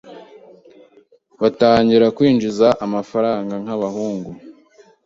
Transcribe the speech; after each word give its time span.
batangira 1.41 2.05
kwinjiza 2.17 2.67
amafaranga 2.85 3.53
nk’abahungu, 3.63 4.31